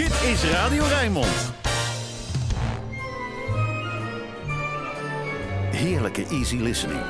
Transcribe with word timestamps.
Dit 0.00 0.22
is 0.22 0.44
Radio 0.44 0.84
Rijnmond. 0.84 1.52
Heerlijke 5.70 6.26
easy 6.26 6.56
listening. 6.56 7.00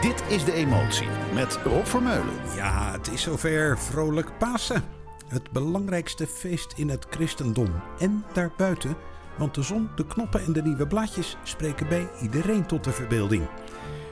Dit 0.00 0.22
is 0.28 0.44
De 0.44 0.52
Emotie 0.52 1.06
met 1.34 1.58
Rob 1.64 1.84
Vermeulen. 1.84 2.34
Ja, 2.56 2.92
het 2.92 3.08
is 3.08 3.22
zover 3.22 3.78
vrolijk 3.78 4.38
Pasen. 4.38 4.84
Het 5.28 5.50
belangrijkste 5.50 6.26
feest 6.26 6.72
in 6.76 6.88
het 6.88 7.06
christendom 7.10 7.82
en 7.98 8.24
daarbuiten. 8.32 8.96
Want 9.38 9.54
de 9.54 9.62
zon, 9.62 9.88
de 9.96 10.06
knoppen 10.06 10.44
en 10.44 10.52
de 10.52 10.62
nieuwe 10.62 10.86
blaadjes 10.86 11.36
spreken 11.42 11.88
bij 11.88 12.08
iedereen 12.22 12.66
tot 12.66 12.84
de 12.84 12.92
verbeelding. 12.92 13.48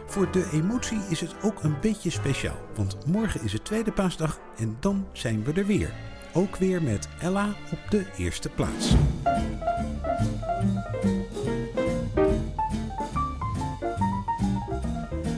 Voor 0.06 0.30
de 0.30 0.48
emotie 0.52 1.00
is 1.08 1.20
het 1.20 1.34
ook 1.42 1.62
een 1.62 1.80
beetje 1.80 2.10
speciaal, 2.10 2.58
want 2.74 3.06
morgen 3.06 3.42
is 3.42 3.52
het 3.52 3.64
tweede 3.64 3.92
paasdag 3.92 4.38
en 4.56 4.76
dan 4.80 5.06
zijn 5.12 5.44
we 5.44 5.52
er 5.52 5.66
weer. 5.66 6.15
Ook 6.36 6.56
weer 6.56 6.82
met 6.82 7.08
Ella 7.20 7.46
op 7.72 7.78
de 7.90 8.04
eerste 8.16 8.48
plaats. 8.48 8.94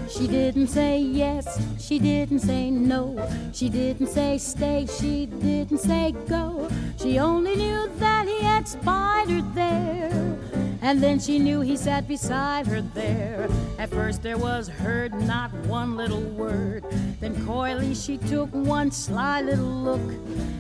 She 0.09 0.27
didn't 0.27 0.71
say 0.71 0.99
yes, 1.01 1.59
she 1.79 1.99
didn't 2.01 2.41
say 2.41 2.71
no, 2.71 3.15
she 3.53 3.71
didn't 3.71 4.11
say 4.13 4.39
stay, 4.39 4.87
she 4.87 5.29
didn't 5.41 5.81
say 5.81 6.15
go. 6.29 6.67
She 6.97 7.21
only 7.21 7.55
knew 7.55 7.89
that 7.99 8.27
he 8.27 8.45
had 8.45 8.69
spied 8.69 9.31
her 9.31 9.43
there. 9.55 10.58
And 10.81 11.03
then 11.03 11.19
she 11.19 11.39
knew 11.39 11.61
he 11.61 11.77
sat 11.77 12.07
beside 12.07 12.67
her 12.69 12.81
there. 12.81 13.49
At 13.79 13.91
first 13.91 14.23
there 14.23 14.39
was 14.39 14.69
heard 14.69 15.13
not 15.23 15.53
one 15.67 15.97
little 15.97 16.21
word. 16.21 16.85
Then 17.21 17.45
coyly 17.47 17.95
she 17.95 18.17
took 18.19 18.49
one 18.51 18.91
sly 18.91 19.43
little 19.43 19.65
look. 19.65 20.01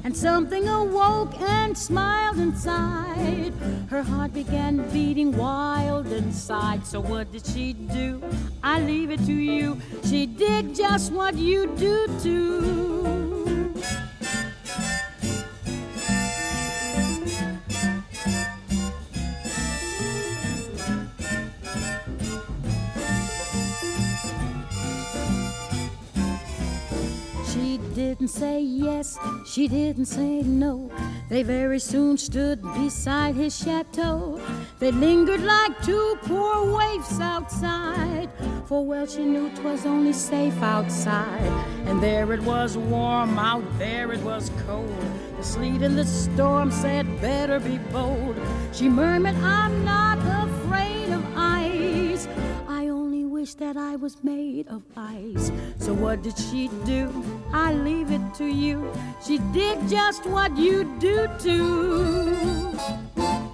And 0.04 0.16
something 0.16 0.68
awoke 0.68 1.40
and 1.40 1.76
smiled 1.76 2.38
inside. 2.38 3.52
Her 3.90 4.02
heart 4.02 4.32
began 4.32 4.88
beating 4.90 5.36
wild 5.36 6.06
inside. 6.08 6.86
So 6.86 7.00
what 7.00 7.30
did 7.30 7.46
she 7.46 7.72
do? 7.72 8.22
I 8.62 8.80
leave 8.80 9.10
it 9.10 9.24
to 9.26 9.32
you. 9.32 9.80
She 10.04 10.26
did 10.26 10.74
just 10.74 11.12
what 11.12 11.36
you 11.36 11.66
do 11.76 12.06
too. 12.20 13.17
Didn't 28.08 28.28
say 28.28 28.58
yes, 28.58 29.18
she 29.44 29.68
didn't 29.68 30.06
say 30.06 30.40
no. 30.40 30.90
They 31.28 31.42
very 31.42 31.78
soon 31.78 32.16
stood 32.16 32.62
beside 32.62 33.34
his 33.34 33.54
chateau. 33.54 34.40
They 34.78 34.90
lingered 34.92 35.42
like 35.42 35.78
two 35.82 36.16
poor 36.22 36.72
waifs 36.74 37.20
outside, 37.20 38.30
for 38.64 38.82
well 38.86 39.06
she 39.06 39.26
knew 39.26 39.50
'twas 39.50 39.84
only 39.84 40.14
safe 40.14 40.58
outside. 40.62 41.52
And 41.84 42.02
there 42.02 42.32
it 42.32 42.40
was 42.40 42.78
warm, 42.78 43.38
out 43.38 43.66
there 43.78 44.10
it 44.10 44.22
was 44.22 44.50
cold. 44.66 45.04
The 45.36 45.44
sleet 45.44 45.82
and 45.82 45.98
the 45.98 46.06
storm 46.06 46.70
said, 46.70 47.04
Better 47.20 47.60
be 47.60 47.76
bold. 47.92 48.36
She 48.72 48.88
murmured, 48.88 49.36
I'm 49.36 49.84
was 54.00 54.22
made 54.22 54.68
of 54.68 54.82
ice. 54.96 55.50
So 55.78 55.92
what 55.92 56.22
did 56.22 56.38
she 56.38 56.68
do? 56.84 57.10
I 57.52 57.72
leave 57.72 58.10
it 58.10 58.34
to 58.34 58.46
you. 58.46 58.92
She 59.24 59.38
did 59.52 59.88
just 59.88 60.24
what 60.26 60.56
you 60.56 60.84
do 60.98 61.28
too. 61.38 63.47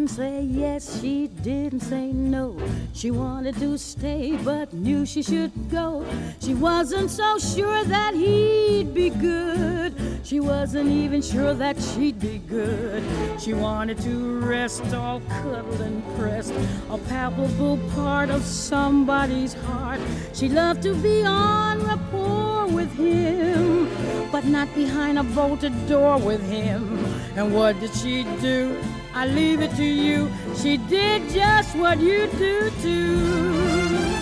Didn't 0.00 0.16
say 0.16 0.40
yes, 0.40 1.02
she 1.02 1.26
didn't 1.26 1.80
say 1.80 2.06
no. 2.10 2.56
She 2.94 3.10
wanted 3.10 3.56
to 3.56 3.76
stay, 3.76 4.34
but 4.42 4.72
knew 4.72 5.04
she 5.04 5.22
should 5.22 5.52
go. 5.70 6.06
She 6.40 6.54
wasn't 6.54 7.10
so 7.10 7.38
sure 7.38 7.84
that 7.84 8.14
he'd 8.14 8.94
be 8.94 9.10
good. 9.10 9.92
She 10.22 10.40
wasn't 10.40 10.88
even 10.88 11.20
sure 11.20 11.52
that 11.52 11.78
she'd 11.82 12.18
be 12.18 12.38
good. 12.38 13.02
She 13.38 13.52
wanted 13.52 13.98
to 14.00 14.40
rest 14.40 14.94
all 14.94 15.20
cuddled 15.42 15.82
and 15.82 16.02
pressed, 16.16 16.54
a 16.88 16.96
palpable 16.96 17.78
part 17.94 18.30
of 18.30 18.42
somebody's 18.42 19.52
heart. 19.52 20.00
She 20.32 20.48
loved 20.48 20.82
to 20.84 20.94
be 20.94 21.24
on 21.24 21.84
rapport 21.84 22.68
with 22.68 22.90
him, 22.96 23.90
but 24.32 24.46
not 24.46 24.74
behind 24.74 25.18
a 25.18 25.24
bolted 25.24 25.74
door 25.86 26.16
with 26.16 26.42
him. 26.48 27.04
And 27.36 27.54
what 27.54 27.78
did 27.80 27.94
she 27.94 28.24
do? 28.40 28.80
I 29.12 29.26
leave 29.26 29.60
it 29.60 29.74
to 29.76 29.84
you. 29.84 30.30
She 30.56 30.76
did 30.76 31.28
just 31.30 31.76
what 31.76 31.98
you 31.98 32.28
do 32.38 32.70
too. 32.80 34.20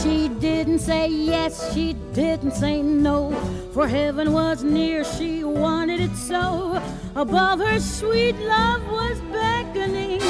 She 0.00 0.28
didn't 0.28 0.78
say 0.78 1.08
yes, 1.08 1.74
she 1.74 1.94
didn't 2.14 2.52
say 2.52 2.82
no. 2.82 3.32
For 3.74 3.88
heaven 3.88 4.32
was 4.32 4.62
near, 4.62 5.04
she 5.04 5.44
wanted 5.44 6.00
it 6.00 6.16
so. 6.16 6.80
Above 7.16 7.58
her, 7.58 7.80
sweet 7.80 8.36
love 8.36 8.82
was 8.90 9.20
beckoning 9.32 10.20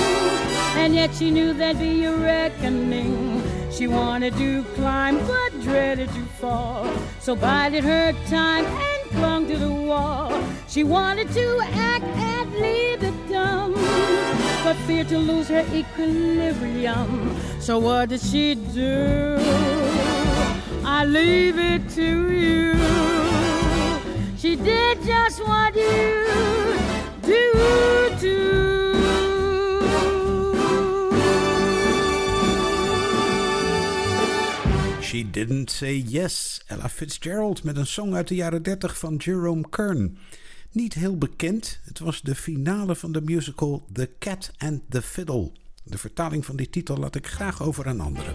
and 0.81 0.95
yet 0.95 1.15
she 1.15 1.31
knew 1.31 1.53
there'd 1.53 1.79
be 1.79 2.05
a 2.05 2.17
reckoning. 2.17 3.43
She 3.71 3.87
wanted 3.87 4.35
to 4.39 4.65
climb, 4.77 5.19
but 5.27 5.51
dreaded 5.61 6.09
to 6.09 6.25
fall. 6.41 6.91
So 7.21 7.37
bided 7.37 7.85
her 7.85 8.13
time 8.29 8.65
and 8.65 9.11
clung 9.11 9.47
to 9.49 9.59
the 9.59 9.71
wall. 9.71 10.33
She 10.69 10.83
wanted 10.83 11.31
to 11.33 11.61
act 11.95 12.05
and 12.05 12.51
leave 12.55 13.03
it 13.03 13.29
dumb, 13.29 13.75
but 14.65 14.77
feared 14.87 15.09
to 15.09 15.19
lose 15.19 15.49
her 15.49 15.67
equilibrium. 15.75 17.37
So 17.61 17.79
what 17.79 18.09
did 18.09 18.23
she 18.23 18.55
do? 18.55 19.37
I 20.83 21.05
leave 21.05 21.59
it 21.59 21.91
to 21.91 22.31
you. 22.31 22.75
She 24.39 24.57
did 24.57 25.03
just 25.03 25.47
what 25.47 25.77
you 25.77 26.60
She 35.21 35.31
Didn't 35.31 35.71
Say 35.71 36.05
Yes, 36.07 36.61
Ella 36.67 36.89
Fitzgerald 36.89 37.65
met 37.65 37.77
een 37.77 37.87
song 37.87 38.15
uit 38.15 38.29
de 38.29 38.35
jaren 38.35 38.63
30 38.63 38.99
van 38.99 39.17
Jerome 39.17 39.69
Kern. 39.71 40.19
Niet 40.73 40.95
heel 40.95 41.19
bekend, 41.19 41.81
het 41.85 41.99
was 41.99 42.21
de 42.21 42.35
finale 42.35 42.95
van 42.95 43.13
de 43.13 43.21
musical 43.21 43.87
The 43.93 44.11
Cat 44.19 44.51
and 44.59 44.81
the 44.89 45.03
Fiddle. 45.03 45.53
De 45.85 45.99
vertaling 45.99 46.45
van 46.45 46.57
die 46.57 46.71
titel 46.71 46.97
laat 46.97 47.15
ik 47.15 47.27
graag 47.27 47.63
over 47.63 47.87
aan 47.87 48.01
anderen. 48.01 48.35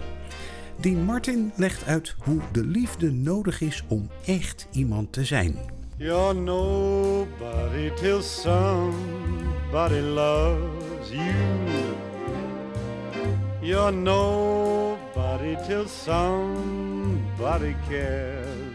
Dean 0.80 1.04
Martin 1.04 1.52
legt 1.56 1.84
uit 1.84 2.14
hoe 2.18 2.40
de 2.52 2.64
liefde 2.64 3.12
nodig 3.12 3.60
is 3.60 3.84
om 3.88 4.10
echt 4.26 4.66
iemand 4.72 5.12
te 5.12 5.24
zijn. 5.24 5.56
You're 5.96 6.40
nobody 6.40 7.90
till 7.94 8.22
somebody 8.22 10.00
loves 10.00 11.10
you. 11.10 11.85
You're 13.66 13.90
nobody 13.90 15.56
till 15.66 15.88
somebody 15.88 17.74
cares. 17.88 18.72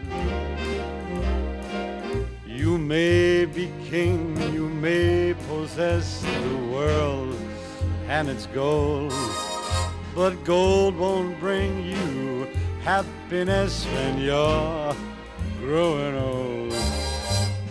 You 2.46 2.76
may 2.76 3.46
be 3.46 3.72
king, 3.88 4.36
you 4.52 4.68
may 4.68 5.34
possess 5.48 6.20
the 6.20 6.56
world 6.70 7.34
and 8.06 8.28
its 8.28 8.44
gold, 8.48 9.14
but 10.14 10.44
gold 10.44 10.94
won't 10.98 11.40
bring 11.40 11.86
you 11.86 12.46
happiness 12.82 13.86
when 13.86 14.18
you're 14.18 14.94
growing 15.58 16.16
old. 16.16 16.72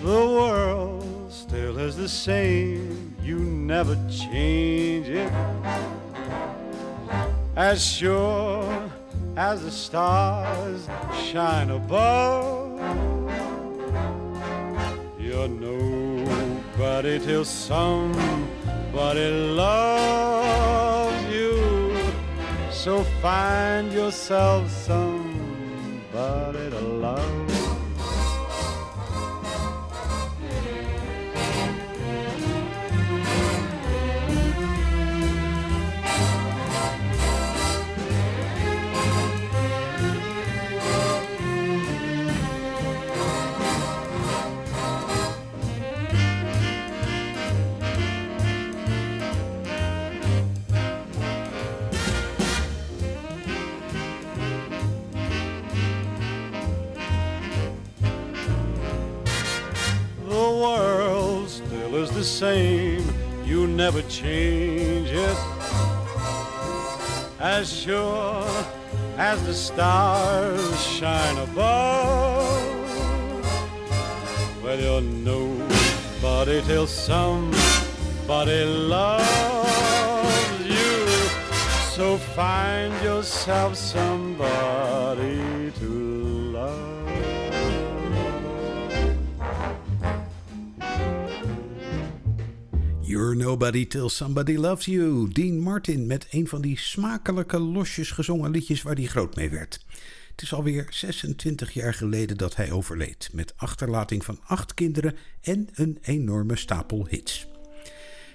The 0.01 0.25
world 0.39 1.31
still 1.31 1.77
is 1.77 1.95
the 1.95 2.09
same, 2.09 3.15
you 3.21 3.37
never 3.37 3.95
change 4.09 5.07
it 5.07 5.31
as 7.55 7.83
sure 7.83 8.91
as 9.35 9.63
the 9.63 9.71
stars 9.71 10.87
shine 11.31 11.69
above. 11.69 12.79
You're 15.19 15.47
nobody 15.47 17.19
till 17.19 17.45
somebody 17.45 19.31
loves 19.55 21.25
you. 21.33 21.97
So 22.71 23.03
find 23.21 23.91
yourself 23.91 24.69
somebody 24.71 26.69
to 26.69 26.79
love. 26.79 27.50
Same, 62.41 63.05
you 63.45 63.67
never 63.67 64.01
change 64.09 65.11
it. 65.11 65.37
As 67.39 67.71
sure 67.71 68.43
as 69.15 69.45
the 69.45 69.53
stars 69.53 70.83
shine 70.83 71.37
above, 71.37 72.63
well, 74.63 74.79
you're 74.79 75.01
nobody 75.01 76.63
till 76.63 76.87
somebody 76.87 78.65
loves 78.65 80.65
you. 80.65 81.05
So 81.95 82.17
find 82.17 82.91
yourself 83.03 83.75
somebody 83.75 85.60
You're 93.21 93.35
Nobody 93.35 93.87
Till 93.87 94.09
Somebody 94.09 94.57
Loves 94.57 94.85
You. 94.85 95.29
Dean 95.29 95.59
Martin 95.59 96.07
met 96.07 96.27
een 96.29 96.47
van 96.47 96.61
die 96.61 96.79
smakelijke 96.79 97.59
losjes 97.59 98.11
gezongen 98.11 98.51
liedjes 98.51 98.81
waar 98.81 98.95
hij 98.95 99.05
groot 99.05 99.35
mee 99.35 99.49
werd. 99.49 99.85
Het 100.31 100.41
is 100.41 100.53
alweer 100.53 100.87
26 100.89 101.71
jaar 101.71 101.93
geleden 101.93 102.37
dat 102.37 102.55
hij 102.55 102.71
overleed, 102.71 103.29
met 103.33 103.53
achterlating 103.57 104.25
van 104.25 104.39
acht 104.45 104.73
kinderen 104.73 105.15
en 105.41 105.69
een 105.73 105.97
enorme 106.01 106.55
stapel 106.55 107.07
hits. 107.09 107.47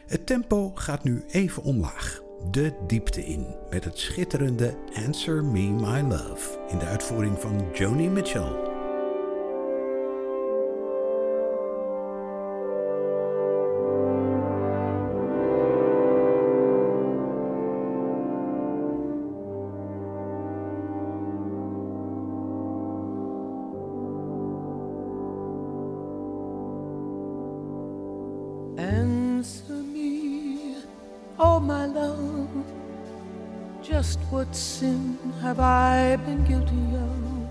Het 0.06 0.26
tempo 0.26 0.74
gaat 0.74 1.04
nu 1.04 1.24
even 1.28 1.62
omlaag, 1.62 2.20
de 2.50 2.72
diepte 2.86 3.24
in, 3.24 3.56
met 3.70 3.84
het 3.84 3.98
schitterende 3.98 4.78
Answer 5.06 5.44
Me 5.44 5.68
My 5.68 6.00
Love 6.00 6.58
in 6.68 6.78
de 6.78 6.86
uitvoering 6.86 7.40
van 7.40 7.68
Joni 7.72 8.08
Mitchell. 8.08 8.75
What 34.36 34.54
sin 34.54 35.18
have 35.40 35.60
I 35.60 36.16
been 36.16 36.44
guilty 36.44 36.94
of? 36.94 37.48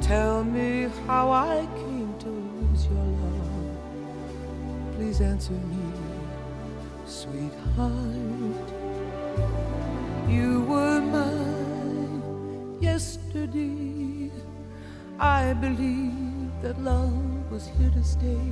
Tell 0.00 0.42
me 0.42 0.88
how 1.06 1.30
I 1.30 1.68
came 1.76 2.14
to 2.20 2.28
lose 2.28 2.86
your 2.86 3.04
love. 3.04 4.94
Please 4.96 5.20
answer 5.20 5.52
me, 5.52 5.84
sweetheart. 7.04 8.70
You 10.30 10.62
were 10.62 11.02
mine 11.02 12.22
yesterday. 12.80 14.30
I 15.18 15.52
believe 15.52 16.52
that 16.62 16.80
love 16.80 17.52
was 17.52 17.68
here 17.76 17.90
to 17.90 18.02
stay. 18.02 18.48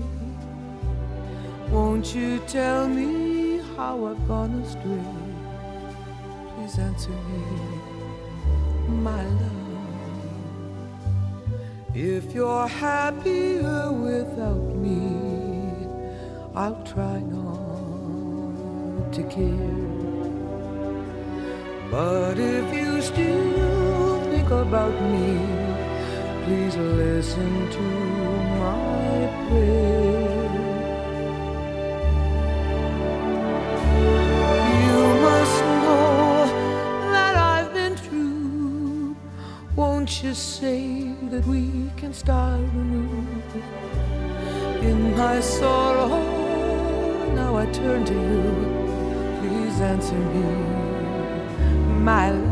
Won't 1.70 2.14
you 2.14 2.38
tell 2.40 2.86
me 2.86 3.62
how 3.76 4.04
I've 4.04 4.28
gone 4.28 4.60
astray? 4.60 5.21
Please 6.72 6.78
answer 6.78 7.10
me, 7.10 7.42
my 8.88 9.22
love. 9.24 9.50
If 11.94 12.32
you're 12.34 12.66
happier 12.66 13.92
without 13.92 14.74
me, 14.76 15.86
I'll 16.54 16.82
try 16.84 17.20
not 17.20 19.12
to 19.12 19.22
care. 19.24 19.80
But 21.90 22.38
if 22.38 22.74
you 22.74 23.02
still 23.02 24.20
think 24.30 24.50
about 24.50 24.94
me, 25.12 25.38
please 26.44 26.76
listen 26.76 27.70
to 27.70 27.82
my 28.60 29.28
prayer. 29.48 29.91
Sorrow, 45.42 46.08
now 47.34 47.56
I 47.56 47.66
turn 47.66 48.04
to 48.04 48.14
you. 48.14 48.42
Please 49.40 49.80
answer 49.80 50.14
me, 50.14 50.42
my 52.00 52.30
love. 52.30 52.51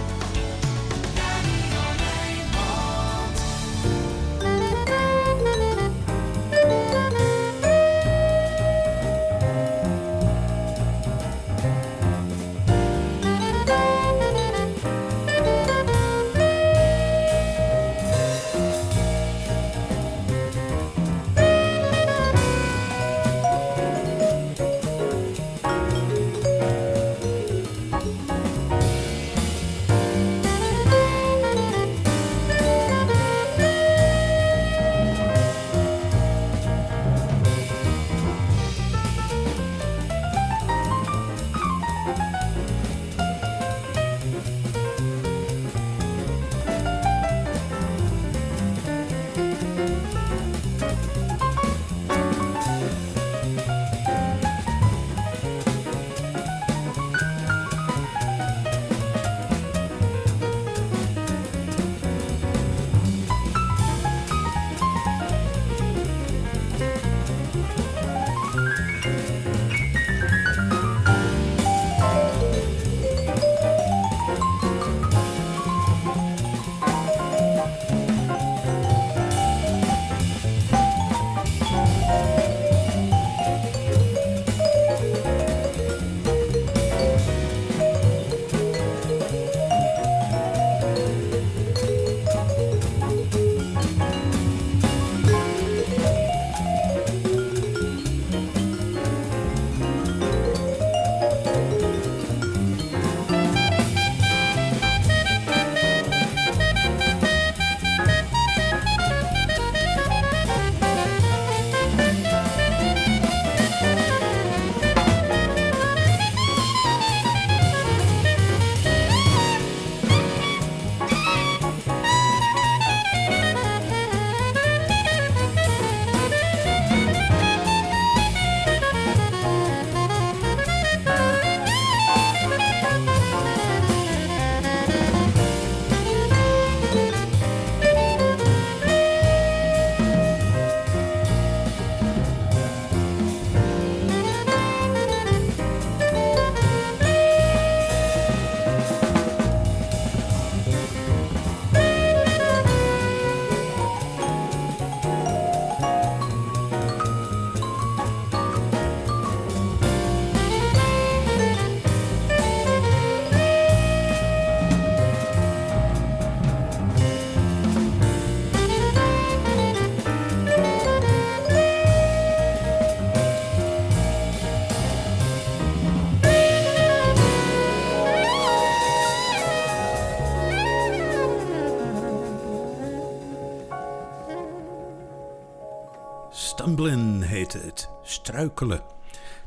Stumbling 186.81 187.25
heette 187.25 187.57
het, 187.57 187.89
struikelen. 188.03 188.83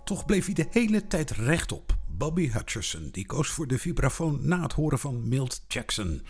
Toch 0.04 0.24
bleef 0.24 0.44
hij 0.44 0.54
de 0.54 0.66
hele 0.70 1.06
tijd 1.06 1.30
rechtop. 1.30 1.96
Bobby 2.06 2.50
Hutcherson 2.50 3.08
die 3.12 3.26
koos 3.26 3.48
voor 3.48 3.66
de 3.66 3.78
vibrafoon 3.78 4.38
na 4.42 4.62
het 4.62 4.72
horen 4.72 4.98
van 4.98 5.28
Milt 5.28 5.64
Jackson. 5.68 6.22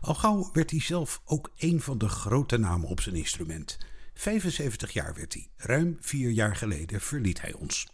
Al 0.00 0.14
gauw 0.14 0.50
werd 0.52 0.70
hij 0.70 0.80
zelf 0.80 1.22
ook 1.24 1.50
een 1.56 1.80
van 1.80 1.98
de 1.98 2.08
grote 2.08 2.56
namen 2.56 2.88
op 2.88 3.00
zijn 3.00 3.14
instrument. 3.14 3.78
75 4.14 4.90
jaar 4.90 5.14
werd 5.14 5.32
hij. 5.34 5.48
Ruim 5.56 5.96
vier 6.00 6.30
jaar 6.30 6.56
geleden 6.56 7.00
verliet 7.00 7.40
hij 7.40 7.52
ons. 7.52 7.86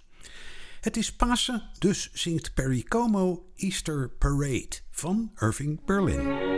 Het 0.81 0.97
is 0.97 1.13
Pasen, 1.13 1.71
dus 1.79 2.11
zingt 2.13 2.55
Perry 2.55 2.83
Como 2.83 3.53
Easter 3.57 4.11
Parade 4.11 4.77
van 4.91 5.33
Irving 5.35 5.85
Berlin. 5.85 6.55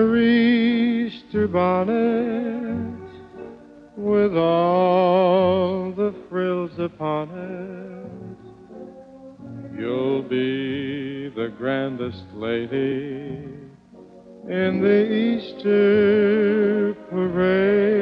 Your 0.00 0.16
Easter 0.16 1.46
bonnet 1.46 2.98
with 3.98 4.34
all 4.34 5.92
the 5.92 6.14
frills 6.30 6.70
upon 6.78 7.28
it. 7.28 8.38
You'll 9.78 10.22
be 10.22 11.28
the 11.28 11.48
grandest 11.58 12.24
lady 12.32 13.44
in 14.48 14.80
the 14.80 15.12
Easter 15.12 16.94
parade. 17.10 18.00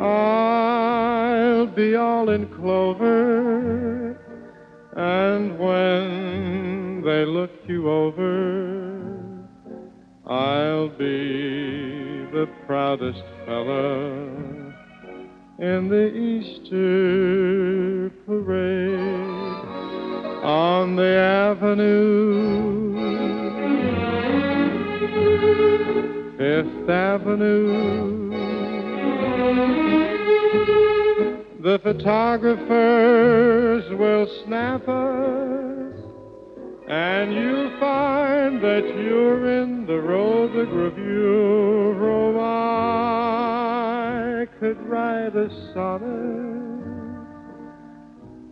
I'll 0.00 1.66
be 1.66 1.96
all 1.96 2.30
in 2.30 2.46
clover, 2.54 4.16
and 4.96 5.58
when 5.58 7.02
they 7.04 7.24
look 7.24 7.50
you 7.66 7.90
over, 7.90 8.85
I'll 10.28 10.88
be 10.88 12.26
the 12.32 12.48
proudest 12.66 13.22
fella 13.44 14.24
in 15.60 15.88
the 15.88 16.12
Easter 16.12 18.10
parade 18.26 18.98
on 20.42 20.96
the 20.96 21.16
avenue, 21.16 22.96
Fifth 26.36 26.90
Avenue. 26.90 28.32
The 31.62 31.78
photographers 31.84 33.84
will 33.96 34.26
snap 34.44 34.88
us 34.88 35.94
and 36.88 37.32
you'll 37.32 37.70
find 37.78 38.15
that 38.54 38.86
you're 38.86 39.62
in 39.62 39.86
the 39.86 39.92
rotogravure. 39.92 41.66
Oh, 42.00 42.38
I 44.38 44.46
could 44.60 44.78
write 44.86 45.34
a 45.34 45.48
sonnet 45.74 46.56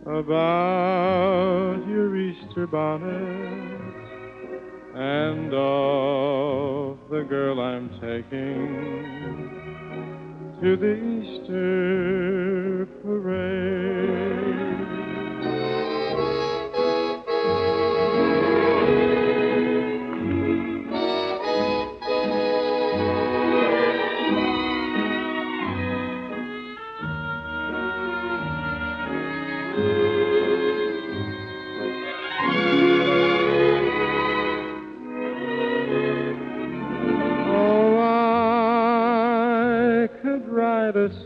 about 0.05 1.87
your 1.87 2.15
Easter 2.17 2.67
bonnet 2.67 3.95
and 4.95 5.53
of 5.53 6.97
the 7.09 7.23
girl 7.23 7.59
I'm 7.61 7.89
taking 8.01 9.49
to 10.61 10.75
the 10.77 10.95
Easter 11.21 12.87
parade. 13.01 14.64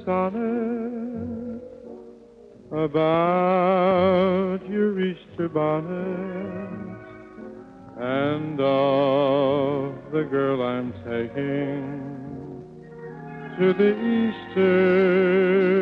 Sonnet 0.10 1.62
about 2.72 4.60
your 4.68 5.00
Easter 5.00 5.48
bonnet 5.48 6.98
and 8.00 8.60
of 8.60 9.94
the 10.12 10.24
girl 10.24 10.64
I'm 10.64 10.92
taking 11.06 11.86
to 13.60 13.72
the 13.72 13.92
Easter 14.18 15.79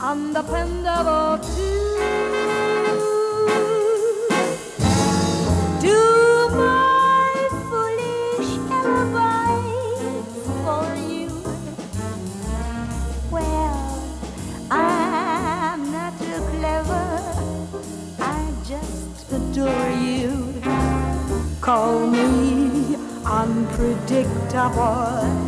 Do 0.00 1.57
unpredictable. 23.78 25.47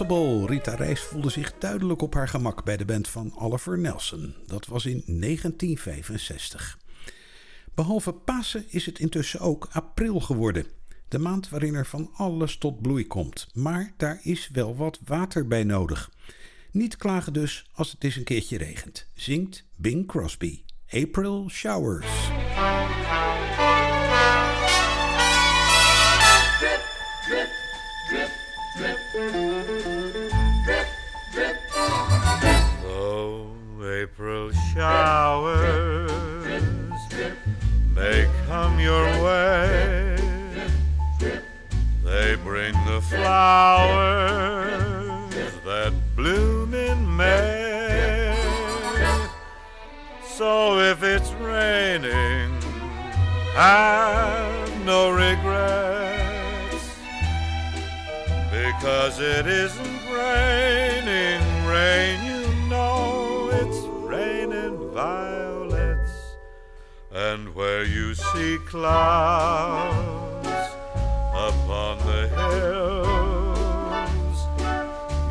Rita 0.00 0.74
Reis 0.74 1.00
voelde 1.00 1.30
zich 1.30 1.52
duidelijk 1.58 2.02
op 2.02 2.14
haar 2.14 2.28
gemak 2.28 2.64
bij 2.64 2.76
de 2.76 2.84
band 2.84 3.08
van 3.08 3.38
Oliver 3.38 3.78
Nelson. 3.78 4.34
Dat 4.46 4.66
was 4.66 4.86
in 4.86 5.02
1965. 5.06 6.78
Behalve 7.74 8.12
Pasen 8.12 8.64
is 8.68 8.86
het 8.86 8.98
intussen 8.98 9.40
ook 9.40 9.68
april 9.70 10.20
geworden. 10.20 10.66
De 11.08 11.18
maand 11.18 11.48
waarin 11.48 11.74
er 11.74 11.86
van 11.86 12.10
alles 12.14 12.58
tot 12.58 12.82
bloei 12.82 13.06
komt. 13.06 13.46
Maar 13.54 13.92
daar 13.96 14.20
is 14.22 14.48
wel 14.52 14.76
wat 14.76 14.98
water 15.04 15.46
bij 15.46 15.64
nodig. 15.64 16.10
Niet 16.70 16.96
klagen 16.96 17.32
dus 17.32 17.70
als 17.72 17.92
het 17.92 18.04
eens 18.04 18.16
een 18.16 18.24
keertje 18.24 18.58
regent. 18.58 19.06
Zingt 19.14 19.64
Bing 19.76 20.06
Crosby. 20.06 20.62
April 20.90 21.48
Showers. 21.48 22.06
Oh, 32.86 33.50
April 33.82 34.52
showers 34.74 36.10
may 37.94 38.28
come 38.46 38.78
your 38.80 39.06
way. 39.22 40.16
They 42.04 42.36
bring 42.36 42.74
the 42.86 43.00
flowers 43.02 44.78
that 45.64 45.92
bloom 46.16 46.74
in 46.74 47.16
May. 47.16 48.34
So 50.22 50.78
if 50.78 51.02
it's 51.02 51.32
raining, 51.32 52.54
have 53.54 54.84
no 54.84 55.10
regrets 55.10 56.94
because 58.50 59.18
it 59.20 59.46
isn't 59.46 60.00
raining 60.10 61.47
rain. 61.78 62.16
You 62.30 62.42
know 62.72 62.94
it's 63.60 63.80
raining 64.12 64.76
violets, 65.00 66.14
and 67.28 67.40
where 67.54 67.84
you 67.84 68.06
see 68.14 68.52
clouds 68.72 70.48
upon 71.48 71.94
the 72.10 72.22
hills, 72.38 74.38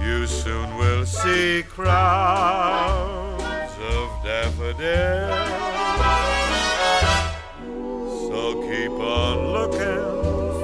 you 0.06 0.18
soon 0.42 0.68
will 0.82 1.06
see 1.06 1.64
crowds 1.76 3.74
of 3.96 4.06
daffodils. 4.28 5.56
So 8.30 8.42
keep 8.68 8.96
on 9.22 9.36
looking 9.58 10.06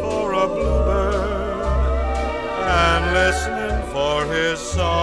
for 0.02 0.26
a 0.44 0.46
bluebird 0.56 1.62
and 2.90 3.02
listening 3.22 3.80
for 3.96 4.16
his 4.36 4.58
song 4.60 5.03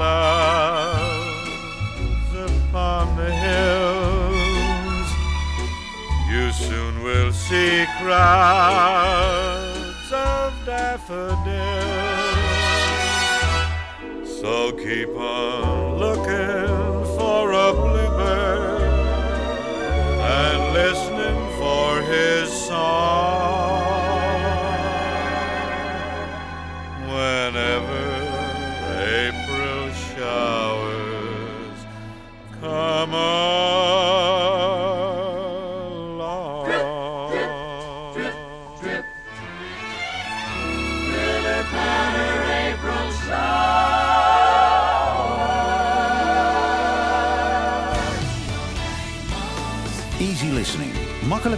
clouds 0.00 1.52
upon 2.32 3.04
the 3.16 3.30
hills, 3.44 5.08
you 6.30 6.50
soon 6.52 7.02
will 7.02 7.32
see 7.32 7.84
crowds 7.98 9.30
of 10.10 10.54
daffodils. 10.64 11.60
So 14.40 14.72
keep 14.72 15.10
on 15.10 15.98
looking 15.98 16.69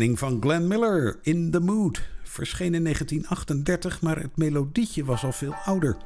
Van 0.00 0.36
Glenn 0.40 0.66
Miller, 0.66 1.18
In 1.22 1.50
the 1.50 1.60
Mood. 1.60 2.02
Verscheen 2.22 2.74
in 2.74 2.82
1938, 2.82 4.02
maar 4.02 4.18
het 4.18 4.36
melodietje 4.36 5.04
was 5.04 5.24
al 5.24 5.32
veel 5.32 5.54
ouder. 5.64 5.96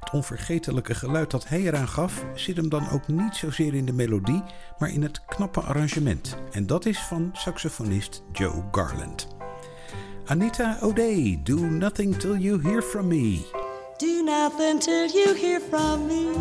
Het 0.00 0.10
onvergetelijke 0.12 0.94
geluid 0.94 1.30
dat 1.30 1.48
hij 1.48 1.60
eraan 1.60 1.88
gaf, 1.88 2.24
zit 2.34 2.56
hem 2.56 2.68
dan 2.68 2.90
ook 2.90 3.08
niet 3.08 3.34
zozeer 3.34 3.74
in 3.74 3.86
de 3.86 3.92
melodie, 3.92 4.42
maar 4.78 4.90
in 4.90 5.02
het 5.02 5.24
knappe 5.24 5.60
arrangement. 5.60 6.36
En 6.52 6.66
dat 6.66 6.86
is 6.86 6.98
van 6.98 7.30
saxofonist 7.32 8.22
Joe 8.32 8.64
Garland. 8.70 9.28
Anita 10.24 10.78
O'Day, 10.80 11.40
Do 11.44 11.56
Nothing 11.56 12.16
Till 12.16 12.36
You 12.36 12.62
Hear 12.62 12.82
From 12.82 13.08
Me. 13.08 13.50
Do 13.96 14.22
nothing 14.24 14.80
till 14.80 15.06
you 15.06 15.36
hear 15.36 15.60
from 15.60 16.06
me. 16.06 16.32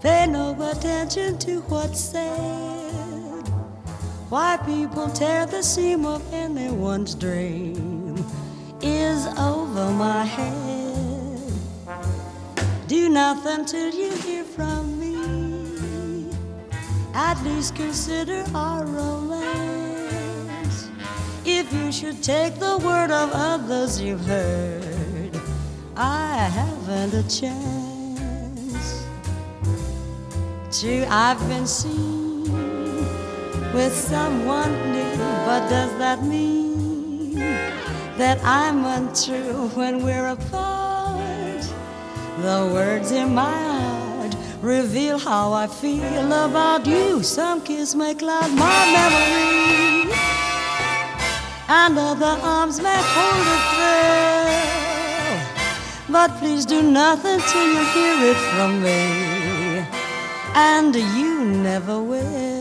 Pay 0.00 0.26
no 0.26 0.56
attention 0.60 1.38
to 1.38 1.62
what's 1.68 2.10
said. 2.10 2.65
Why 4.28 4.56
people 4.66 5.08
tear 5.10 5.46
the 5.46 5.62
seam 5.62 6.04
of 6.04 6.20
anyone's 6.32 7.14
dream 7.14 8.16
is 8.82 9.24
over 9.38 9.88
my 9.92 10.24
head. 10.24 11.52
Do 12.88 13.08
nothing 13.08 13.64
till 13.66 13.94
you 13.94 14.10
hear 14.16 14.42
from 14.42 14.98
me. 14.98 16.28
At 17.14 17.40
least 17.44 17.76
consider 17.76 18.44
our 18.52 18.84
romance. 18.84 20.88
If 21.44 21.72
you 21.72 21.92
should 21.92 22.20
take 22.20 22.56
the 22.56 22.78
word 22.78 23.12
of 23.12 23.30
others 23.32 24.00
you've 24.00 24.26
heard, 24.26 25.40
I 25.96 26.50
haven't 26.50 27.14
a 27.14 27.22
chance. 27.28 29.06
True, 30.72 31.06
I've 31.08 31.38
been 31.48 31.68
seen 31.68 32.15
with 33.74 33.94
someone 33.94 34.72
new, 34.92 35.16
but 35.46 35.68
does 35.68 35.92
that 35.98 36.22
mean 36.22 37.34
that 38.16 38.38
I'm 38.42 38.84
untrue 38.84 39.68
when 39.74 40.02
we're 40.02 40.28
apart? 40.28 41.62
The 42.40 42.70
words 42.72 43.12
in 43.12 43.34
my 43.34 43.50
heart 43.50 44.34
reveal 44.62 45.18
how 45.18 45.52
I 45.52 45.66
feel 45.66 46.32
about 46.32 46.86
you. 46.86 47.22
Some 47.22 47.60
kiss 47.62 47.94
may 47.94 48.14
cloud 48.14 48.50
my 48.52 48.86
memory, 48.96 50.12
and 51.68 51.98
other 51.98 52.38
arms 52.42 52.80
may 52.80 53.00
hold 53.14 53.46
a 53.56 53.58
thrill. 53.70 54.16
But 56.08 56.30
please 56.38 56.64
do 56.66 56.82
nothing 56.82 57.40
till 57.40 57.66
you 57.74 57.84
hear 57.94 58.16
it 58.30 58.38
from 58.52 58.82
me, 58.82 59.84
and 60.54 60.94
you 60.94 61.44
never 61.44 62.00
will. 62.00 62.55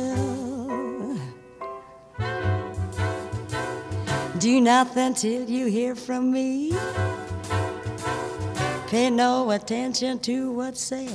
Do 4.46 4.62
nothing 4.62 5.16
till 5.16 5.50
you 5.50 5.66
hear 5.66 5.96
from 5.96 6.32
me. 6.32 6.72
Pay 8.90 9.10
no 9.10 9.50
attention 9.50 10.20
to 10.20 10.52
what's 10.52 10.82
said. 10.82 11.10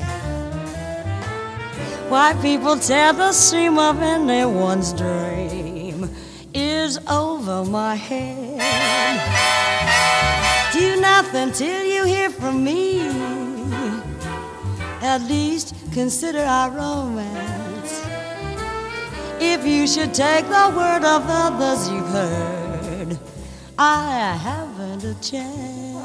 Why 2.08 2.34
people 2.42 2.76
tear 2.76 3.12
the 3.12 3.32
seam 3.32 3.78
of 3.78 4.02
anyone's 4.02 4.92
dream 4.92 6.10
is 6.52 6.98
over 7.08 7.64
my 7.64 7.94
head. 7.94 8.58
Do 10.72 11.00
nothing 11.00 11.52
till 11.52 11.84
you 11.84 12.06
hear 12.06 12.30
from 12.30 12.64
me. 12.64 12.98
At 15.02 15.18
least 15.28 15.76
consider 15.92 16.42
our 16.42 16.72
romance. 16.72 18.04
If 19.38 19.64
you 19.64 19.86
should 19.86 20.14
take 20.14 20.46
the 20.46 20.72
word 20.76 21.04
of 21.04 21.22
others 21.28 21.88
you've 21.88 22.08
heard, 22.08 22.59
I 23.82 24.36
haven't 24.36 25.04
a 25.04 25.14
chance. 25.22 26.00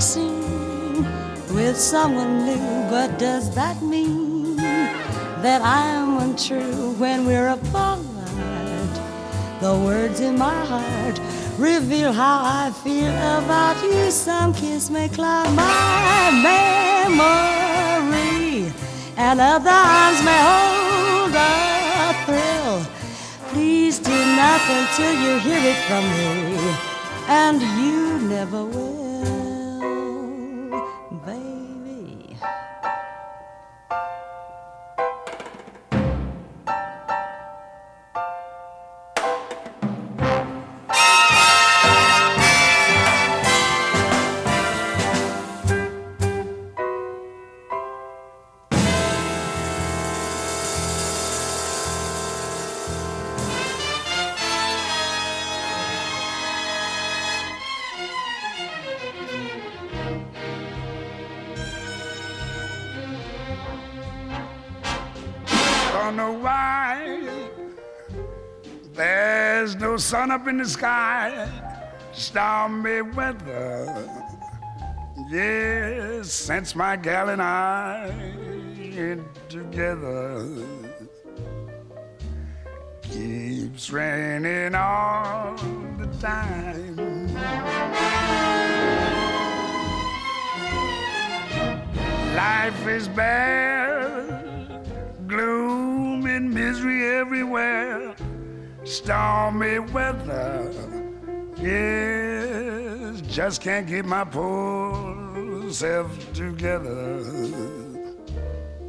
Seen 0.00 1.02
with 1.52 1.76
someone 1.76 2.44
new, 2.46 2.88
but 2.88 3.18
does 3.18 3.52
that 3.56 3.82
mean 3.82 4.54
that 4.56 5.60
I'm 5.62 6.18
untrue 6.18 6.92
when 6.98 7.26
we're 7.26 7.48
apart? 7.48 7.98
The 9.60 9.74
words 9.74 10.20
in 10.20 10.38
my 10.38 10.64
heart 10.66 11.20
reveal 11.58 12.12
how 12.12 12.42
I 12.44 12.70
feel 12.84 13.08
about 13.08 13.82
you. 13.82 14.12
Some 14.12 14.54
kiss 14.54 14.88
may 14.88 15.08
cloud 15.08 15.52
my 15.56 16.30
memory, 17.08 18.72
and 19.16 19.40
other 19.40 19.68
arms 19.68 20.22
may 20.22 20.40
hold 20.50 21.34
a 21.34 22.14
thrill. 22.24 22.86
Please 23.48 23.98
do 23.98 24.16
nothing 24.36 24.86
till 24.94 25.12
you 25.12 25.40
hear 25.40 25.60
it 25.72 25.76
from 25.88 26.04
me 26.04 26.98
and 27.28 27.60
you 27.60 28.18
never 28.26 28.64
will, 28.64 29.07
sun 70.18 70.32
up 70.32 70.48
in 70.48 70.56
the 70.56 70.66
sky, 70.66 71.48
stormy 72.12 73.02
weather. 73.02 73.86
Yes, 75.30 76.32
since 76.32 76.74
my 76.74 76.96
gal 76.96 77.28
and 77.28 77.40
I 77.40 78.12
together, 79.48 80.44
keeps 83.00 83.92
raining 83.92 84.74
all 84.74 85.54
the 85.98 86.08
time. 86.20 86.96
Life 92.34 92.86
is 92.88 93.06
bad, 93.06 94.84
gloom 95.28 96.26
and 96.26 96.52
misery 96.52 97.06
everywhere, 97.06 97.97
stormy 98.88 99.78
weather. 99.78 100.72
Yes, 101.60 103.20
just 103.20 103.60
can't 103.60 103.86
get 103.86 104.06
my 104.06 104.24
poor 104.24 105.70
self 105.70 106.32
together. 106.32 107.22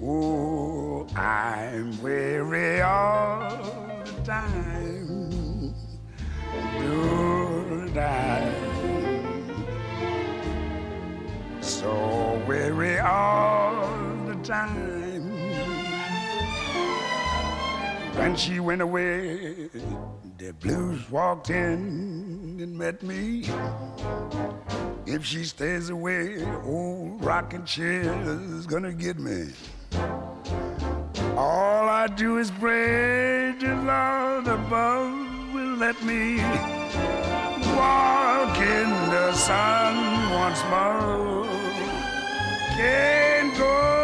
Oh, 0.02 1.06
I'm 1.16 2.02
weary 2.02 2.82
all 2.82 4.02
the 4.06 4.12
time. 4.24 5.74
Good 6.78 7.94
time. 7.94 8.54
So 11.62 12.42
weary 12.48 13.00
all 13.00 13.86
the 14.26 14.36
time. 14.44 14.99
When 18.16 18.36
she 18.36 18.60
went 18.60 18.82
away, 18.82 19.70
the 20.38 20.54
blues 20.60 21.10
walked 21.10 21.50
in 21.50 22.58
and 22.62 22.78
met 22.78 23.02
me. 23.04 23.46
If 25.06 25.26
she 25.26 25.44
stays 25.44 25.90
away, 25.90 26.44
old 26.64 27.24
rocking 27.24 27.66
chair's 27.66 28.66
gonna 28.66 28.94
get 28.94 29.20
me. 29.20 29.54
All 31.36 31.88
I 31.88 32.08
do 32.08 32.38
is 32.38 32.52
pray 32.52 33.54
the 33.60 33.76
Lord 33.76 34.48
above 34.48 35.54
will 35.54 35.76
let 35.78 36.02
me 36.04 36.38
walk 37.76 38.58
in 38.58 38.90
the 39.10 39.34
sun 39.34 39.96
once 40.34 40.62
more. 40.70 41.48
Can't 42.76 43.58
go 43.58 43.99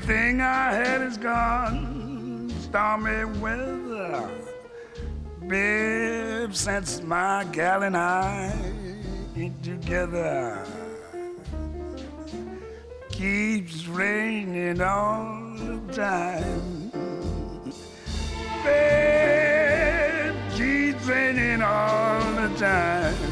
Everything 0.00 0.40
I 0.40 0.74
had 0.74 1.02
is 1.02 1.16
gone. 1.16 2.52
Stormy 2.60 3.24
weather. 3.40 4.30
Babe, 5.48 6.54
since 6.54 7.02
my 7.02 7.44
gal 7.50 7.82
and 7.82 7.96
I 7.96 8.54
ain't 9.36 9.60
together 9.64 10.64
keeps 13.10 13.88
raining 13.88 14.80
all 14.80 15.52
the 15.56 15.80
time. 15.92 16.92
Babe, 18.62 20.36
keeps 20.52 21.04
raining 21.06 21.60
all 21.60 22.20
the 22.34 22.48
time. 22.56 23.27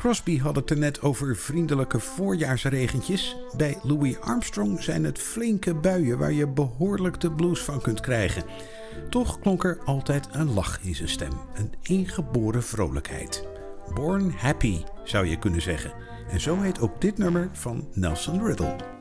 Crosby 0.00 0.38
had 0.38 0.56
het 0.56 0.70
er 0.70 0.78
net 0.78 1.02
over 1.02 1.36
vriendelijke 1.36 2.00
voorjaarsregentjes. 2.00 3.36
Bij 3.56 3.78
Louis 3.82 4.20
Armstrong 4.20 4.82
zijn 4.82 5.04
het 5.04 5.18
flinke 5.18 5.74
buien 5.74 6.18
waar 6.18 6.32
je 6.32 6.48
behoorlijk 6.48 7.20
de 7.20 7.32
blues 7.32 7.60
van 7.60 7.80
kunt 7.80 8.00
krijgen. 8.00 8.44
Toch 9.10 9.38
klonk 9.40 9.64
er 9.64 9.78
altijd 9.84 10.28
een 10.32 10.52
lach 10.52 10.80
in 10.82 10.94
zijn 10.94 11.08
stem, 11.08 11.32
een 11.54 11.72
ingeboren 11.82 12.62
vrolijkheid. 12.62 13.46
Born 13.94 14.30
Happy 14.30 14.82
zou 15.04 15.26
je 15.26 15.38
kunnen 15.38 15.62
zeggen. 15.62 15.92
En 16.30 16.40
zo 16.40 16.60
heet 16.60 16.80
ook 16.80 17.00
dit 17.00 17.18
nummer 17.18 17.48
van 17.52 17.88
Nelson 17.92 18.46
Riddle. 18.46 18.99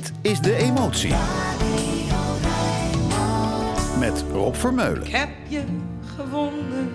Dit 0.00 0.12
is 0.22 0.40
De 0.40 0.56
Emotie. 0.56 1.14
Met 3.98 4.24
Rob 4.32 4.54
Vermeulen. 4.54 5.02
Ik 5.04 5.12
heb 5.12 5.28
je 5.48 5.64
gevonden, 6.16 6.94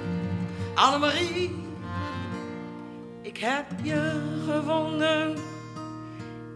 Annemarie. 0.75 1.55
Ik 3.21 3.37
heb 3.37 3.65
je 3.83 4.21
gevonden. 4.49 5.35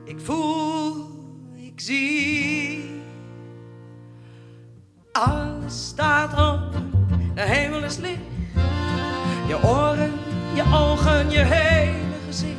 Ik 0.06 0.20
voel, 0.24 1.08
ik 1.56 1.80
zie. 1.80 2.90
Alles 5.12 5.88
staat 5.88 6.32
open, 6.32 6.92
de 7.36 7.42
hemel 7.42 7.84
is 7.84 7.98
licht. 7.98 8.20
Je 9.48 9.64
oren, 9.64 10.12
je 10.54 10.64
ogen, 10.74 11.30
je 11.30 11.40
hele 11.40 12.18
gezicht. 12.26 12.58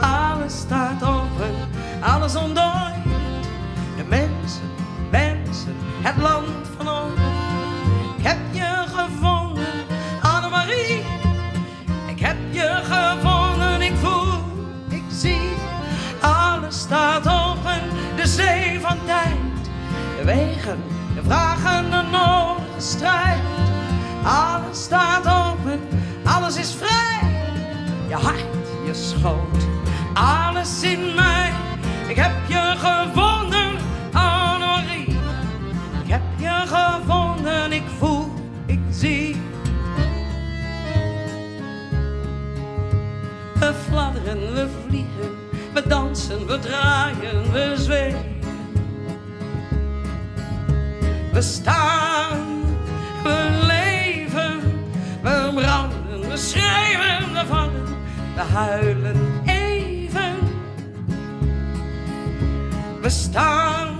Alles 0.00 0.58
staat 0.58 1.02
open, 1.02 1.54
alles 2.00 2.36
ontdooid. 2.36 2.65
Wegen, 20.26 20.82
de 21.14 21.22
vragen, 21.22 21.90
de 21.90 22.02
nodige 22.10 22.80
strijd. 22.80 23.40
Alles 24.24 24.82
staat 24.82 25.26
open, 25.26 25.80
alles 26.24 26.56
is 26.56 26.74
vrij. 26.74 27.30
Je 28.08 28.14
hart, 28.14 28.66
je 28.86 28.94
schoot, 28.94 29.66
alles 30.14 30.82
in 30.82 31.14
mij. 31.14 31.52
Ik 32.08 32.16
heb 32.16 32.32
je 32.48 32.74
gevonden, 32.76 33.76
Annemarie. 34.12 35.18
Ik 36.04 36.10
heb 36.10 36.22
je 36.36 36.62
gevonden, 36.66 37.72
ik 37.72 37.84
voel, 37.98 38.32
ik 38.66 38.80
zie. 38.90 39.36
We 43.54 43.74
fladderen, 43.88 44.54
we 44.54 44.68
vliegen, 44.86 45.30
we 45.74 45.82
dansen, 45.88 46.46
we 46.46 46.58
draaien, 46.58 47.52
we 47.52 47.74
zweven. 47.76 48.35
We 51.36 51.42
staan, 51.42 52.64
we 53.22 53.34
leven, 53.66 54.60
we 55.22 55.52
branden, 55.54 56.20
we 56.30 56.36
schreeuwen, 56.36 57.32
we 57.32 57.46
vallen, 57.46 57.96
we 58.34 58.42
huilen 58.54 59.42
even. 59.44 60.36
We 63.02 63.10
staan, 63.10 63.95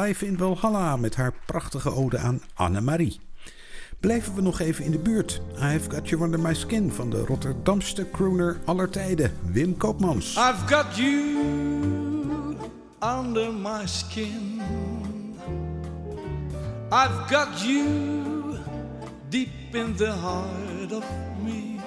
live 0.00 0.26
in 0.26 0.36
Walhalla 0.36 0.96
met 0.96 1.16
haar 1.16 1.32
prachtige 1.46 1.94
ode 1.94 2.18
aan 2.18 2.40
Annemarie. 2.54 3.20
Blijven 4.00 4.34
we 4.34 4.40
nog 4.40 4.60
even 4.60 4.84
in 4.84 4.90
de 4.90 4.98
buurt. 4.98 5.40
I've 5.54 5.90
Got 5.90 6.08
You 6.08 6.22
Under 6.22 6.40
My 6.40 6.54
Skin 6.54 6.92
van 6.92 7.10
de 7.10 7.24
Rotterdamste 7.24 8.10
crooner 8.10 8.60
aller 8.64 8.90
tijden, 8.90 9.32
Wim 9.52 9.76
Koopmans. 9.76 10.36
I've 10.36 10.74
got 10.74 10.96
you 10.96 11.36
under 13.00 13.52
my 13.52 13.86
skin. 13.86 14.60
I've 16.90 17.28
got 17.28 17.62
you 17.66 17.86
deep 19.28 19.74
in 19.74 19.96
the 19.96 20.10
heart 20.10 20.92
of 20.92 21.04
me. 21.42 21.78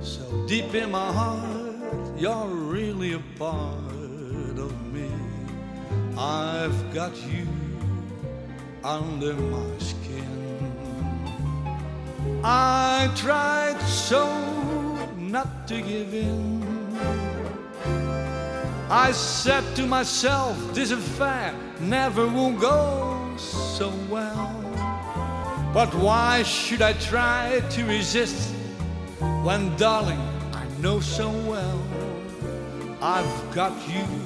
So 0.00 0.44
deep 0.46 0.74
in 0.74 0.90
my 0.90 1.12
heart, 1.12 1.42
you're 2.16 2.70
really 2.70 3.14
a 3.14 3.20
part 3.38 4.58
of 4.58 4.72
me. 4.92 5.25
I've 6.18 6.94
got 6.94 7.14
you 7.26 7.46
under 8.82 9.34
my 9.34 9.78
skin. 9.78 10.72
I 12.42 13.10
tried 13.14 13.78
so 13.82 14.26
not 15.18 15.68
to 15.68 15.82
give 15.82 16.14
in. 16.14 16.64
I 18.88 19.12
said 19.12 19.64
to 19.76 19.86
myself, 19.86 20.56
this 20.72 20.90
affair 20.90 21.52
never 21.80 22.26
will 22.26 22.52
go 22.52 23.34
so 23.36 23.92
well. 24.08 24.54
But 25.74 25.94
why 25.94 26.44
should 26.44 26.80
I 26.80 26.94
try 26.94 27.60
to 27.68 27.84
resist 27.84 28.54
when, 29.42 29.76
darling, 29.76 30.20
I 30.54 30.64
know 30.80 31.00
so 31.00 31.28
well 31.30 31.82
I've 33.02 33.54
got 33.54 33.72
you 33.86 34.25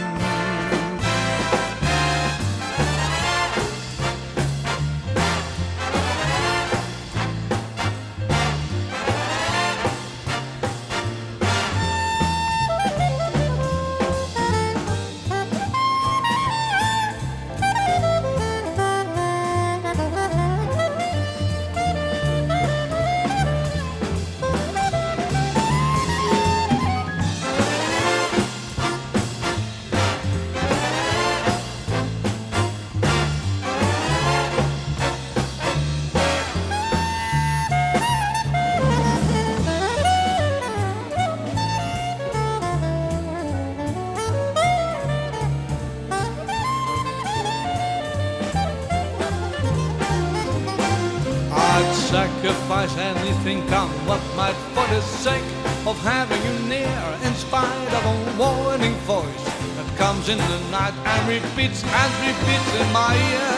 In 60.31 60.37
the 60.37 60.59
night 60.71 60.93
and 61.11 61.27
repeats 61.27 61.83
and 61.83 62.11
repeats 62.25 62.71
in 62.79 62.87
my 62.93 63.13
ear. 63.31 63.53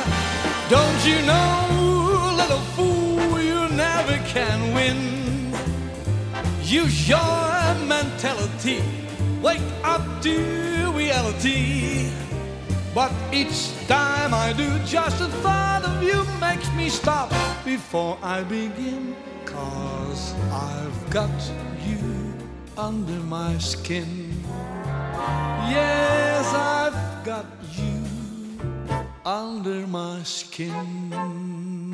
Don't 0.69 1.01
you 1.05 1.19
know, 1.21 2.33
little 2.35 2.63
fool, 2.73 3.39
you 3.39 3.61
never 3.75 4.17
can 4.25 4.73
win. 4.73 4.97
Use 6.63 7.07
your 7.07 7.75
mentality, 7.85 8.81
wake 9.43 9.69
up 9.83 10.03
to 10.23 10.35
reality. 10.95 12.09
But 12.95 13.11
each 13.31 13.59
time 13.87 14.33
I 14.33 14.53
do, 14.53 14.69
just 14.79 15.19
the 15.19 15.29
thought 15.43 15.83
of 15.85 16.01
you 16.01 16.25
makes 16.41 16.71
me 16.73 16.89
stop 16.89 17.29
before 17.63 18.17
I 18.23 18.41
begin. 18.41 19.15
Cause 19.45 20.33
I've 20.51 21.09
got 21.11 21.39
you 21.85 22.33
under 22.75 23.19
my 23.37 23.59
skin. 23.59 24.22
Yes, 25.69 26.53
I've 26.53 27.23
got 27.23 27.45
you 27.75 28.03
under 29.25 29.87
my 29.87 30.23
skin. 30.23 31.93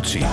Emotie. 0.00 0.24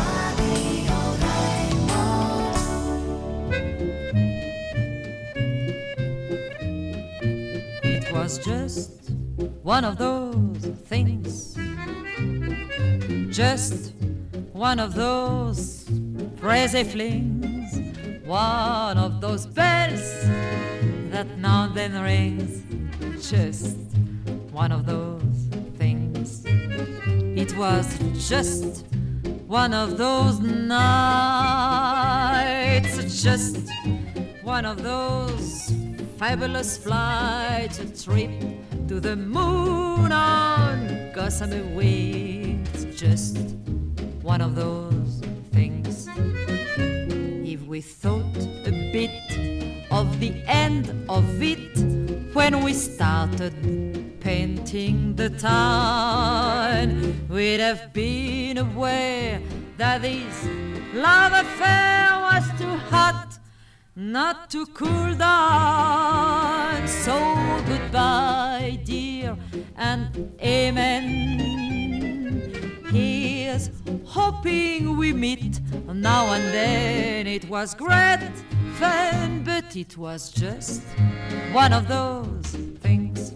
It 7.83 8.11
was 8.13 8.37
just 8.39 9.11
one 9.63 9.83
of 9.83 9.97
those 9.97 10.57
things. 10.85 11.57
Just 13.29 13.93
one 14.53 14.79
of 14.79 14.93
those 14.95 15.89
crazy 16.39 16.83
flings. 16.83 17.77
One 18.25 18.97
of 18.97 19.21
those 19.21 19.45
bells 19.45 20.23
that 21.11 21.27
now 21.37 21.65
and 21.65 21.75
then 21.75 22.01
rings. 22.01 22.63
Just 23.29 23.77
one 24.51 24.71
of 24.71 24.85
those 24.85 25.21
things. 25.77 26.43
It 26.45 27.55
was 27.57 27.87
just 28.29 28.86
one 29.47 29.73
of 29.73 29.97
those 29.97 30.39
nights. 30.41 30.77
Just 33.23 33.57
one 34.43 34.65
of 34.65 34.83
those 34.83 35.71
fabulous 36.17 36.77
flights, 36.77 37.79
a 37.79 37.85
trip 38.03 38.29
to 38.87 38.99
the 38.99 39.15
moon 39.15 40.11
on 40.11 41.11
gossamer 41.13 41.63
wings. 41.75 42.85
Just 42.99 43.37
one 44.21 44.41
of 44.41 44.55
those 44.55 45.21
things. 45.53 46.09
If 46.77 47.61
we 47.61 47.79
thought 47.81 48.37
a 48.65 48.91
bit 48.91 49.11
of 49.89 50.19
the 50.19 50.33
end 50.45 50.93
of 51.07 51.41
it 51.41 51.96
when 52.37 52.63
we 52.63 52.71
started 52.71 53.51
painting 54.19 55.15
the 55.15 55.27
town, 55.27 56.87
we'd 57.27 57.59
have 57.59 57.91
been 57.93 58.59
aware 58.59 59.41
that 59.77 60.03
this 60.03 60.47
love 60.93 61.33
affair 61.33 62.11
was 62.27 62.43
too 62.59 62.77
hot 62.91 63.39
not 63.95 64.51
to 64.51 64.67
cool 64.67 65.15
down. 65.15 66.87
So 66.87 67.17
goodbye, 67.65 68.81
dear, 68.85 69.35
and 69.75 70.31
amen. 70.39 71.57
Here's 72.91 73.69
hoping 74.05 74.97
we 74.97 75.13
meet 75.13 75.59
now 75.87 76.27
and 76.33 76.45
then. 76.53 77.27
It 77.27 77.49
was 77.49 77.73
great 77.75 78.31
fun, 78.75 79.43
but 79.43 79.75
it 79.75 79.97
was 79.97 80.29
just 80.31 80.83
one 81.51 81.73
of 81.73 81.87
those 81.87 82.45
things. 82.81 83.33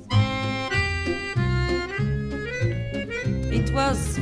It 3.52 3.74
was 3.74 4.20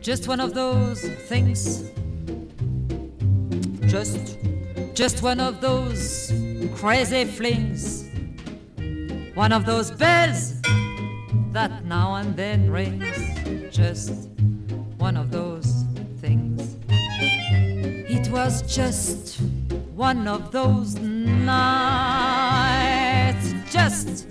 just 0.00 0.28
one 0.28 0.40
of 0.40 0.54
those 0.54 1.02
things 1.28 1.90
Just, 3.88 4.36
just 4.92 5.22
one 5.22 5.40
of 5.40 5.62
those 5.62 6.30
crazy 6.74 7.24
flings. 7.24 8.04
One 9.34 9.50
of 9.50 9.64
those 9.64 9.90
bells 9.90 10.60
that 11.52 11.86
now 11.86 12.16
and 12.16 12.36
then 12.36 12.70
rings. 12.70 13.27
Just 13.70 14.28
one 14.96 15.16
of 15.16 15.30
those 15.30 15.84
things. 16.20 16.76
It 16.88 18.28
was 18.30 18.62
just 18.62 19.40
one 19.94 20.26
of 20.26 20.50
those 20.52 20.94
nights. 20.96 21.54
Just 23.70 24.26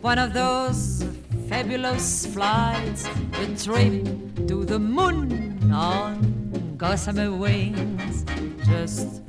one 0.00 0.18
of 0.18 0.34
those 0.34 1.06
fabulous 1.48 2.26
flights. 2.26 3.06
A 3.34 3.46
trip 3.56 4.04
to 4.48 4.64
the 4.64 4.78
moon 4.78 5.72
on 5.72 6.74
gossamer 6.76 7.30
wings. 7.32 8.24
Just 8.66 9.22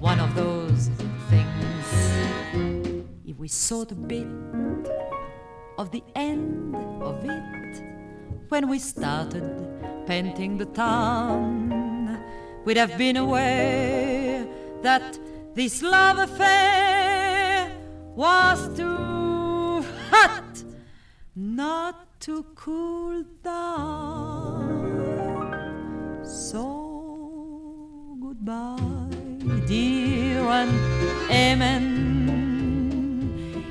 one 0.00 0.18
of 0.20 0.34
those 0.34 0.90
things. 1.30 1.86
If 3.24 3.38
we 3.38 3.48
saw 3.48 3.84
the 3.84 3.94
bit 3.94 4.26
of 5.78 5.90
the 5.92 6.02
end 6.14 6.74
of 7.00 7.24
it 7.24 7.89
when 8.50 8.68
we 8.68 8.78
started 8.80 9.42
painting 10.06 10.58
the 10.58 10.66
town, 10.66 12.20
we'd 12.64 12.76
have 12.76 12.98
been 12.98 13.16
aware 13.16 14.44
that 14.82 15.18
this 15.54 15.82
love 15.82 16.18
affair 16.18 17.70
was 18.16 18.76
too 18.76 19.84
hot 20.10 20.64
not 21.36 22.20
to 22.20 22.44
cool 22.56 23.22
down. 23.44 24.90
So 26.24 28.16
goodbye, 28.20 28.76
dear, 29.68 30.40
and 30.40 30.72
amen. 31.30 31.78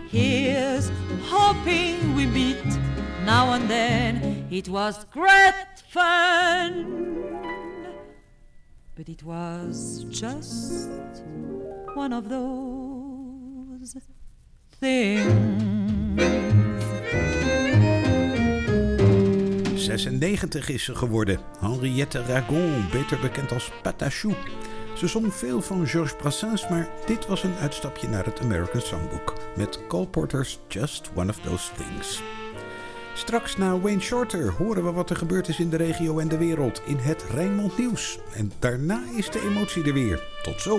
Here's 0.09 0.89
hoping 1.23 2.15
we 2.15 2.25
meet 2.27 2.79
now 3.25 3.51
and 3.51 3.69
then. 3.69 4.38
It 4.51 4.67
was 4.67 5.05
great 5.11 5.83
fun, 5.89 7.13
but 8.95 9.07
it 9.07 9.21
was 9.23 10.05
just 10.09 10.89
one 11.93 12.13
of 12.13 12.29
those 12.29 13.95
things. 14.79 15.29
96 19.75 20.69
is 20.69 20.83
ze 20.83 20.95
geworden. 20.95 21.39
Henriette 21.59 22.23
Ragon, 22.23 22.85
beter 22.91 23.19
bekend 23.19 23.51
als 23.51 23.71
Patachou. 23.81 24.33
Ze 24.95 25.07
zong 25.07 25.33
veel 25.33 25.61
van 25.61 25.87
Georges 25.87 26.15
Brassens, 26.15 26.69
maar 26.69 26.89
dit 27.05 27.27
was 27.27 27.43
een 27.43 27.55
uitstapje 27.55 28.07
naar 28.07 28.25
het 28.25 28.39
American 28.39 28.81
Songbook. 28.81 29.33
Met 29.55 29.87
Cole 29.87 30.07
Porter's 30.07 30.59
Just 30.67 31.11
One 31.15 31.29
of 31.29 31.39
Those 31.39 31.69
Things. 31.73 32.21
Straks 33.19 33.57
na 33.57 33.79
Wayne 33.79 33.99
Shorter 33.99 34.51
horen 34.51 34.83
we 34.83 34.91
wat 34.91 35.09
er 35.09 35.15
gebeurd 35.15 35.47
is 35.47 35.59
in 35.59 35.69
de 35.69 35.77
regio 35.77 36.19
en 36.19 36.27
de 36.27 36.37
wereld 36.37 36.81
in 36.85 36.97
het 36.97 37.25
Rijnmond 37.31 37.77
Nieuws. 37.77 38.19
En 38.33 38.51
daarna 38.59 39.03
is 39.15 39.29
de 39.29 39.41
emotie 39.41 39.83
er 39.83 39.93
weer. 39.93 40.27
Tot 40.43 40.61
zo! 40.61 40.77